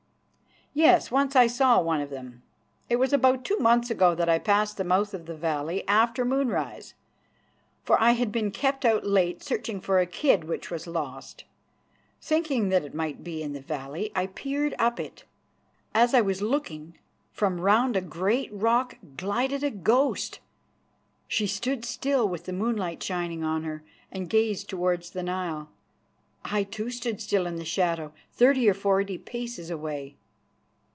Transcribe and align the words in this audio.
"Yes, 0.73 1.11
once 1.11 1.35
I 1.35 1.47
saw 1.47 1.81
one 1.81 1.99
of 1.99 2.09
them. 2.09 2.43
It 2.89 2.95
was 2.95 3.11
about 3.11 3.43
two 3.43 3.57
months 3.57 3.89
ago 3.91 4.15
that 4.15 4.29
I 4.29 4.39
passed 4.39 4.77
the 4.77 4.85
mouth 4.85 5.13
of 5.13 5.25
the 5.25 5.35
valley 5.35 5.85
after 5.85 6.23
moonrise, 6.23 6.93
for 7.83 8.01
I 8.01 8.11
had 8.11 8.31
been 8.31 8.51
kept 8.51 8.85
out 8.85 9.05
late 9.05 9.43
searching 9.43 9.81
for 9.81 9.99
a 9.99 10.05
kid 10.05 10.45
which 10.45 10.71
was 10.71 10.87
lost. 10.87 11.43
Thinking 12.21 12.69
that 12.69 12.85
it 12.85 12.95
might 12.95 13.21
be 13.21 13.43
in 13.43 13.51
the 13.51 13.59
valley, 13.59 14.13
I 14.15 14.27
peered 14.27 14.73
up 14.79 14.97
it. 14.97 15.25
As 15.93 16.13
I 16.13 16.21
was 16.21 16.41
looking, 16.41 16.97
from 17.33 17.59
round 17.59 17.97
a 17.97 18.01
great 18.01 18.49
rock 18.53 18.97
glided 19.17 19.65
a 19.65 19.71
ghost. 19.71 20.39
She 21.27 21.47
stood 21.47 21.83
still, 21.83 22.29
with 22.29 22.45
the 22.45 22.53
moonlight 22.53 23.03
shining 23.03 23.43
on 23.43 23.63
her, 23.65 23.83
and 24.09 24.29
gazed 24.29 24.69
towards 24.69 25.09
the 25.11 25.21
Nile. 25.21 25.67
I, 26.45 26.63
too, 26.63 26.89
stood 26.91 27.19
still 27.19 27.45
in 27.45 27.57
the 27.57 27.65
shadow, 27.65 28.13
thirty 28.31 28.69
or 28.69 28.73
forty 28.73 29.17
paces 29.17 29.69
away. 29.69 30.15